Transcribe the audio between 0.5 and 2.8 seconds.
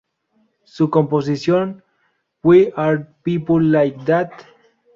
Su composición "Why